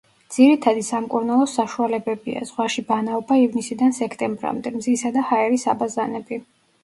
ძირითადი 0.35 0.83
სამკურნალო 0.85 1.43
საშუალებებია: 1.51 2.41
ზღვაში 2.51 2.85
ბანაობა 2.87 3.37
ივნისიდან 3.41 3.95
სექტემბრამდე, 3.99 4.75
მზისა 4.79 5.13
და 5.19 5.27
ჰაერის 5.33 5.69
აბაზანები. 5.75 6.43